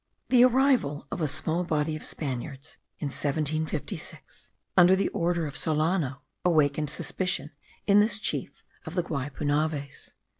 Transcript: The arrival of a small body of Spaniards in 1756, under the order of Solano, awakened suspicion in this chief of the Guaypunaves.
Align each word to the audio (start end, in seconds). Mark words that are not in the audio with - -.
The 0.29 0.43
arrival 0.43 1.05
of 1.11 1.21
a 1.21 1.27
small 1.27 1.63
body 1.63 1.95
of 1.95 2.03
Spaniards 2.03 2.79
in 2.97 3.09
1756, 3.09 4.49
under 4.75 4.95
the 4.95 5.09
order 5.09 5.45
of 5.45 5.55
Solano, 5.55 6.23
awakened 6.43 6.89
suspicion 6.89 7.51
in 7.85 7.99
this 7.99 8.17
chief 8.17 8.63
of 8.87 8.95
the 8.95 9.03
Guaypunaves. 9.03 10.13